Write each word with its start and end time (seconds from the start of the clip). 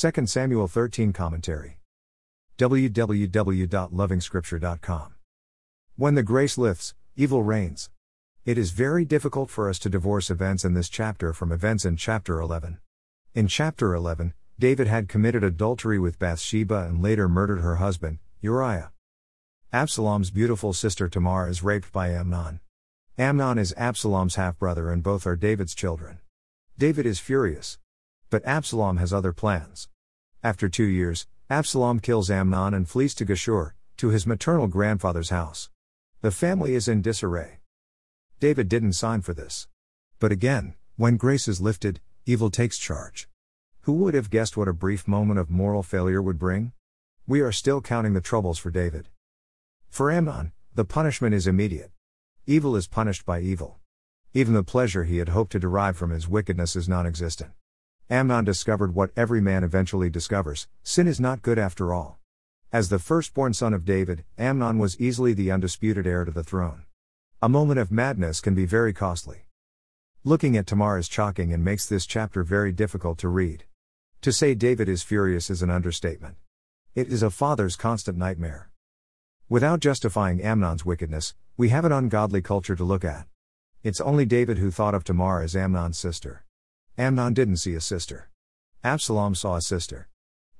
2 0.00 0.12
Samuel 0.26 0.68
13 0.68 1.12
Commentary. 1.12 1.80
www.lovingscripture.com. 2.56 5.14
When 5.96 6.14
the 6.14 6.22
grace 6.22 6.56
lifts, 6.56 6.94
evil 7.16 7.42
reigns. 7.42 7.90
It 8.44 8.58
is 8.58 8.70
very 8.70 9.04
difficult 9.04 9.50
for 9.50 9.68
us 9.68 9.80
to 9.80 9.90
divorce 9.90 10.30
events 10.30 10.64
in 10.64 10.74
this 10.74 10.88
chapter 10.88 11.32
from 11.32 11.50
events 11.50 11.84
in 11.84 11.96
chapter 11.96 12.40
11. 12.40 12.78
In 13.34 13.48
chapter 13.48 13.92
11, 13.92 14.34
David 14.56 14.86
had 14.86 15.08
committed 15.08 15.42
adultery 15.42 15.98
with 15.98 16.20
Bathsheba 16.20 16.86
and 16.86 17.02
later 17.02 17.28
murdered 17.28 17.62
her 17.62 17.74
husband, 17.76 18.18
Uriah. 18.40 18.92
Absalom's 19.72 20.30
beautiful 20.30 20.72
sister 20.72 21.08
Tamar 21.08 21.48
is 21.48 21.64
raped 21.64 21.90
by 21.90 22.10
Amnon. 22.10 22.60
Amnon 23.18 23.58
is 23.58 23.74
Absalom's 23.76 24.36
half 24.36 24.56
brother 24.60 24.92
and 24.92 25.02
both 25.02 25.26
are 25.26 25.34
David's 25.34 25.74
children. 25.74 26.20
David 26.78 27.04
is 27.04 27.18
furious. 27.18 27.78
But 28.30 28.44
Absalom 28.44 28.98
has 28.98 29.10
other 29.10 29.32
plans. 29.32 29.88
After 30.42 30.68
two 30.68 30.84
years, 30.84 31.26
Absalom 31.48 31.98
kills 31.98 32.30
Amnon 32.30 32.74
and 32.74 32.86
flees 32.86 33.14
to 33.14 33.24
Geshur, 33.24 33.72
to 33.96 34.08
his 34.08 34.26
maternal 34.26 34.66
grandfather's 34.66 35.30
house. 35.30 35.70
The 36.20 36.30
family 36.30 36.74
is 36.74 36.88
in 36.88 37.00
disarray. 37.00 37.60
David 38.38 38.68
didn't 38.68 38.92
sign 38.92 39.22
for 39.22 39.32
this. 39.32 39.66
But 40.18 40.30
again, 40.30 40.74
when 40.96 41.16
grace 41.16 41.48
is 41.48 41.62
lifted, 41.62 42.00
evil 42.26 42.50
takes 42.50 42.76
charge. 42.76 43.30
Who 43.82 43.94
would 43.94 44.12
have 44.12 44.28
guessed 44.28 44.58
what 44.58 44.68
a 44.68 44.74
brief 44.74 45.08
moment 45.08 45.40
of 45.40 45.48
moral 45.48 45.82
failure 45.82 46.20
would 46.20 46.38
bring? 46.38 46.72
We 47.26 47.40
are 47.40 47.50
still 47.50 47.80
counting 47.80 48.12
the 48.12 48.20
troubles 48.20 48.58
for 48.58 48.70
David. 48.70 49.08
For 49.88 50.10
Amnon, 50.10 50.52
the 50.74 50.84
punishment 50.84 51.34
is 51.34 51.46
immediate. 51.46 51.92
Evil 52.46 52.76
is 52.76 52.86
punished 52.86 53.24
by 53.24 53.40
evil. 53.40 53.78
Even 54.34 54.52
the 54.52 54.62
pleasure 54.62 55.04
he 55.04 55.16
had 55.16 55.30
hoped 55.30 55.52
to 55.52 55.58
derive 55.58 55.96
from 55.96 56.10
his 56.10 56.28
wickedness 56.28 56.76
is 56.76 56.90
non 56.90 57.06
existent. 57.06 57.52
Amnon 58.10 58.42
discovered 58.42 58.94
what 58.94 59.10
every 59.18 59.42
man 59.42 59.62
eventually 59.62 60.08
discovers 60.08 60.66
sin 60.82 61.06
is 61.06 61.20
not 61.20 61.42
good 61.42 61.58
after 61.58 61.92
all. 61.92 62.18
As 62.72 62.88
the 62.88 62.98
firstborn 62.98 63.52
son 63.52 63.74
of 63.74 63.84
David, 63.84 64.24
Amnon 64.38 64.78
was 64.78 64.98
easily 64.98 65.34
the 65.34 65.50
undisputed 65.50 66.06
heir 66.06 66.24
to 66.24 66.30
the 66.30 66.42
throne. 66.42 66.84
A 67.42 67.50
moment 67.50 67.78
of 67.78 67.92
madness 67.92 68.40
can 68.40 68.54
be 68.54 68.64
very 68.64 68.94
costly. 68.94 69.44
Looking 70.24 70.56
at 70.56 70.66
Tamar 70.66 70.96
is 70.96 71.06
shocking 71.06 71.52
and 71.52 71.62
makes 71.62 71.84
this 71.84 72.06
chapter 72.06 72.42
very 72.42 72.72
difficult 72.72 73.18
to 73.18 73.28
read. 73.28 73.64
To 74.22 74.32
say 74.32 74.54
David 74.54 74.88
is 74.88 75.02
furious 75.02 75.50
is 75.50 75.60
an 75.60 75.68
understatement. 75.68 76.36
It 76.94 77.08
is 77.08 77.22
a 77.22 77.28
father's 77.28 77.76
constant 77.76 78.16
nightmare. 78.16 78.70
Without 79.50 79.80
justifying 79.80 80.40
Amnon's 80.40 80.84
wickedness, 80.84 81.34
we 81.58 81.68
have 81.68 81.84
an 81.84 81.92
ungodly 81.92 82.40
culture 82.40 82.74
to 82.74 82.84
look 82.84 83.04
at. 83.04 83.26
It's 83.82 84.00
only 84.00 84.24
David 84.24 84.56
who 84.56 84.70
thought 84.70 84.94
of 84.94 85.04
Tamar 85.04 85.42
as 85.42 85.54
Amnon's 85.54 85.98
sister. 85.98 86.44
Amnon 87.00 87.32
didn't 87.32 87.58
see 87.58 87.76
a 87.76 87.80
sister. 87.80 88.28
Absalom 88.82 89.36
saw 89.36 89.54
a 89.54 89.62
sister. 89.62 90.08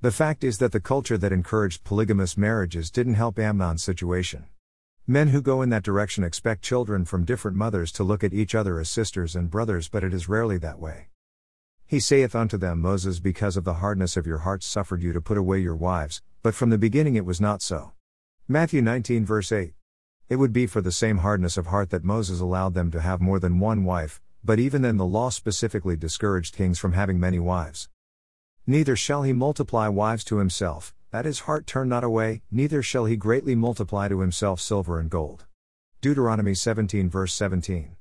The 0.03 0.13
fact 0.13 0.45
is 0.45 0.59
that 0.59 0.71
the 0.71 0.79
culture 0.79 1.19
that 1.19 1.33
encouraged 1.33 1.83
polygamous 1.83 2.37
marriages 2.37 2.93
didn't 2.93 3.15
help 3.15 3.41
Amnon's 3.41 3.83
situation. 3.83 4.47
Men 5.05 5.31
who 5.31 5.43
go 5.43 5.63
in 5.63 5.71
that 5.71 5.83
direction 5.83 6.23
expect 6.23 6.63
children 6.63 7.05
from 7.05 7.25
different 7.25 7.57
mothers 7.57 7.91
to 7.91 8.05
look 8.05 8.23
at 8.23 8.33
each 8.33 8.55
other 8.55 8.79
as 8.79 8.89
sisters 8.89 9.35
and 9.35 9.51
brothers, 9.51 9.89
but 9.89 10.05
it 10.05 10.15
is 10.15 10.29
rarely 10.29 10.59
that 10.59 10.79
way. 10.79 11.09
He 11.85 11.99
saith 11.99 12.37
unto 12.37 12.57
them, 12.57 12.81
Moses, 12.81 13.19
because 13.19 13.57
of 13.57 13.65
the 13.65 13.75
hardness 13.75 14.17
of 14.17 14.25
your 14.25 14.39
hearts 14.39 14.65
suffered 14.65 15.03
you 15.03 15.13
to 15.15 15.21
put 15.21 15.39
away 15.39 15.59
your 15.59 15.75
wives, 15.75 16.23
but 16.45 16.55
from 16.55 16.71
the 16.71 16.79
beginning 16.79 17.17
it 17.17 17.27
was 17.27 17.41
not 17.41 17.63
so. 17.63 17.95
Matthew 18.47 18.81
19, 18.81 19.27
verse 19.27 19.51
8. 19.51 19.73
It 20.29 20.37
would 20.37 20.53
be 20.53 20.69
for 20.69 20.83
the 20.83 20.93
same 20.93 21.19
hardness 21.19 21.57
of 21.57 21.67
heart 21.67 21.91
that 21.91 22.05
Moses 22.05 22.39
allowed 22.39 22.75
them 22.75 22.93
to 22.93 23.01
have 23.01 23.21
more 23.21 23.41
than 23.41 23.59
one 23.59 23.83
wife, 23.83 24.21
but 24.45 24.59
even 24.59 24.83
then 24.83 24.97
the 24.97 25.05
law 25.05 25.31
specifically 25.31 25.97
discouraged 25.97 26.57
kings 26.57 26.79
from 26.79 26.93
having 26.93 27.19
many 27.19 27.39
wives. 27.39 27.89
Neither 28.67 28.97
shall 28.97 29.23
he 29.23 29.33
multiply 29.33 29.89
wives 29.89 30.25
to 30.25 30.39
himself, 30.39 30.95
that 31.11 31.25
his 31.25 31.41
heart 31.41 31.67
turn 31.67 31.89
not 31.89 32.05
away, 32.05 32.43
neither 32.51 32.83
shall 32.83 33.07
he 33.07 33.17
greatly 33.17 33.55
multiply 33.55 34.09
to 34.09 34.21
himself 34.21 34.61
silver 34.61 35.01
and 35.01 35.09
gold. 35.09 35.47
Deuteronomy 36.01 36.55
17 36.55 37.09
verse 37.09 37.33
17. 37.35 37.97